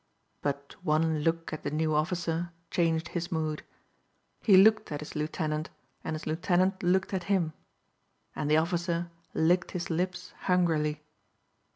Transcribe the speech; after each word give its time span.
But 0.41 0.75
one 0.81 1.19
look 1.19 1.53
at 1.53 1.61
the 1.61 1.69
new 1.69 1.93
officer 1.93 2.51
changed 2.71 3.09
his 3.09 3.31
mood. 3.31 3.61
He 4.41 4.57
looked 4.57 4.91
at 4.91 4.99
his 5.01 5.15
lieutenant 5.15 5.69
and 6.03 6.15
his 6.15 6.25
lieutenant 6.25 6.81
looked 6.81 7.13
at 7.13 7.25
him. 7.25 7.53
And 8.35 8.49
the 8.49 8.57
officer 8.57 9.11
licked 9.35 9.73
his 9.77 9.91
lips 9.91 10.33
hungrily. 10.49 11.03